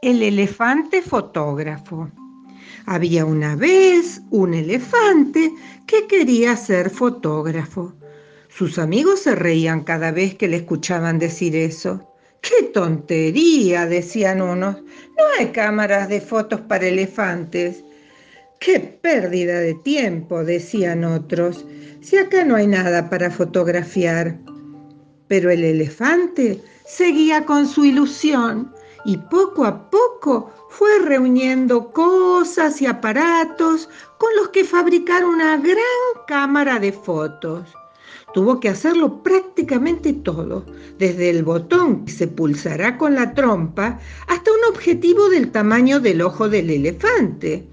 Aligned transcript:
El 0.00 0.22
elefante 0.22 1.02
fotógrafo. 1.02 2.08
Había 2.86 3.24
una 3.24 3.56
vez 3.56 4.22
un 4.30 4.54
elefante 4.54 5.52
que 5.88 6.06
quería 6.06 6.54
ser 6.56 6.88
fotógrafo. 6.88 7.92
Sus 8.48 8.78
amigos 8.78 9.22
se 9.22 9.34
reían 9.34 9.82
cada 9.82 10.12
vez 10.12 10.36
que 10.36 10.46
le 10.46 10.58
escuchaban 10.58 11.18
decir 11.18 11.56
eso. 11.56 12.08
¡Qué 12.42 12.66
tontería! 12.72 13.86
decían 13.86 14.40
unos. 14.40 14.76
No 14.76 15.24
hay 15.36 15.46
cámaras 15.46 16.08
de 16.08 16.20
fotos 16.20 16.60
para 16.60 16.86
elefantes. 16.86 17.82
¡Qué 18.60 18.78
pérdida 18.78 19.58
de 19.58 19.74
tiempo! 19.74 20.44
decían 20.44 21.02
otros. 21.02 21.66
Si 22.02 22.16
acá 22.16 22.44
no 22.44 22.54
hay 22.54 22.68
nada 22.68 23.10
para 23.10 23.32
fotografiar. 23.32 24.38
Pero 25.26 25.50
el 25.50 25.64
elefante 25.64 26.62
seguía 26.86 27.44
con 27.44 27.66
su 27.66 27.84
ilusión 27.84 28.77
y 29.08 29.16
poco 29.16 29.64
a 29.64 29.88
poco 29.88 30.52
fue 30.68 30.98
reuniendo 30.98 31.92
cosas 31.92 32.82
y 32.82 32.86
aparatos 32.86 33.88
con 34.18 34.28
los 34.36 34.50
que 34.50 34.64
fabricar 34.64 35.24
una 35.24 35.56
gran 35.56 36.26
cámara 36.26 36.78
de 36.78 36.92
fotos. 36.92 37.70
Tuvo 38.34 38.60
que 38.60 38.68
hacerlo 38.68 39.22
prácticamente 39.22 40.12
todo, 40.12 40.66
desde 40.98 41.30
el 41.30 41.42
botón 41.42 42.04
que 42.04 42.12
se 42.12 42.28
pulsará 42.28 42.98
con 42.98 43.14
la 43.14 43.32
trompa 43.32 43.98
hasta 44.26 44.50
un 44.52 44.74
objetivo 44.74 45.30
del 45.30 45.52
tamaño 45.52 46.00
del 46.00 46.20
ojo 46.20 46.50
del 46.50 46.68
elefante. 46.68 47.66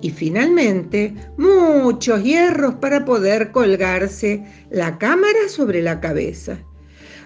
Y 0.00 0.10
finalmente, 0.10 1.14
muchos 1.36 2.24
hierros 2.24 2.74
para 2.74 3.04
poder 3.04 3.52
colgarse 3.52 4.44
la 4.68 4.98
cámara 4.98 5.48
sobre 5.48 5.80
la 5.80 6.00
cabeza. 6.00 6.58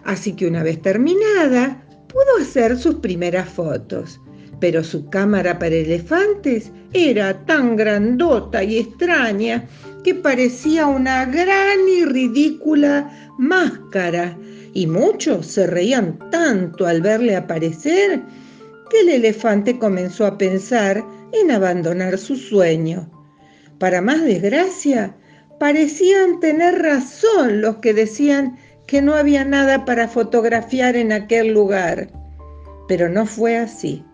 Así 0.04 0.36
que 0.36 0.46
una 0.46 0.62
vez 0.62 0.82
terminada, 0.82 1.85
pudo 2.16 2.42
hacer 2.42 2.78
sus 2.78 2.94
primeras 2.94 3.46
fotos, 3.46 4.18
pero 4.58 4.82
su 4.82 5.10
cámara 5.10 5.58
para 5.58 5.74
elefantes 5.74 6.72
era 6.94 7.44
tan 7.44 7.76
grandota 7.76 8.64
y 8.64 8.78
extraña 8.78 9.68
que 10.02 10.14
parecía 10.14 10.86
una 10.86 11.26
gran 11.26 11.86
y 11.86 12.06
ridícula 12.06 13.34
máscara, 13.36 14.34
y 14.72 14.86
muchos 14.86 15.46
se 15.46 15.66
reían 15.66 16.18
tanto 16.30 16.86
al 16.86 17.02
verle 17.02 17.36
aparecer 17.36 18.22
que 18.88 19.00
el 19.00 19.10
elefante 19.10 19.78
comenzó 19.78 20.24
a 20.24 20.38
pensar 20.38 21.04
en 21.34 21.50
abandonar 21.50 22.16
su 22.16 22.36
sueño. 22.36 23.10
Para 23.78 24.00
más 24.00 24.22
desgracia, 24.22 25.14
parecían 25.60 26.40
tener 26.40 26.78
razón 26.78 27.60
los 27.60 27.76
que 27.76 27.92
decían 27.92 28.56
que 28.86 29.02
no 29.02 29.14
había 29.14 29.44
nada 29.44 29.84
para 29.84 30.08
fotografiar 30.08 30.96
en 30.96 31.12
aquel 31.12 31.52
lugar. 31.52 32.08
Pero 32.88 33.08
no 33.08 33.26
fue 33.26 33.56
así. 33.56 34.04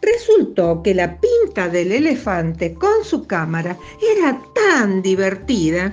Resultó 0.00 0.82
que 0.82 0.94
la 0.94 1.18
pinta 1.20 1.68
del 1.68 1.92
elefante 1.92 2.74
con 2.74 3.04
su 3.04 3.26
cámara 3.26 3.76
era 4.16 4.40
tan 4.54 5.02
divertida 5.02 5.92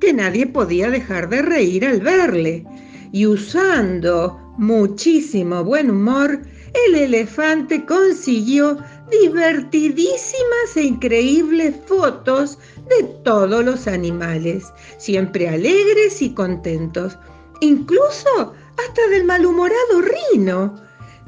que 0.00 0.12
nadie 0.12 0.46
podía 0.46 0.90
dejar 0.90 1.28
de 1.28 1.42
reír 1.42 1.86
al 1.86 2.00
verle. 2.00 2.64
Y 3.12 3.26
usando 3.26 4.38
muchísimo 4.56 5.64
buen 5.64 5.90
humor, 5.90 6.40
el 6.86 6.94
elefante 6.94 7.84
consiguió 7.84 8.78
divertidísimas 9.10 10.76
e 10.76 10.84
increíbles 10.84 11.74
fotos 11.86 12.58
de 12.88 13.06
todos 13.22 13.62
los 13.62 13.86
animales, 13.86 14.72
siempre 14.96 15.48
alegres 15.48 16.22
y 16.22 16.32
contentos, 16.32 17.18
incluso 17.62 18.54
hasta 18.76 19.06
del 19.08 19.24
malhumorado 19.24 20.02
Rino. 20.02 20.74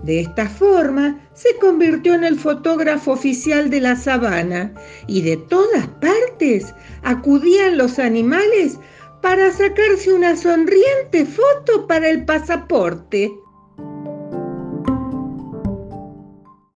De 0.02 0.20
esta 0.20 0.48
forma 0.48 1.18
se 1.32 1.56
convirtió 1.58 2.14
en 2.14 2.24
el 2.24 2.38
fotógrafo 2.38 3.12
oficial 3.12 3.70
de 3.70 3.80
la 3.80 3.96
sabana 3.96 4.74
y 5.06 5.22
de 5.22 5.36
todas 5.36 5.86
partes 6.00 6.74
acudían 7.02 7.78
los 7.78 7.98
animales 7.98 8.78
para 9.22 9.50
sacarse 9.52 10.12
una 10.12 10.36
sonriente 10.36 11.24
foto 11.24 11.86
para 11.86 12.10
el 12.10 12.24
pasaporte. 12.24 13.32